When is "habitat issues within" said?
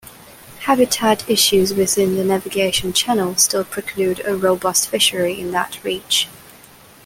0.61-2.15